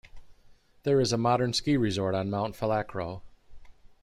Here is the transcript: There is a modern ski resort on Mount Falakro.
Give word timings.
There 0.81 0.99
is 0.99 1.13
a 1.13 1.17
modern 1.19 1.53
ski 1.53 1.77
resort 1.77 2.15
on 2.15 2.31
Mount 2.31 2.55
Falakro. 2.55 3.21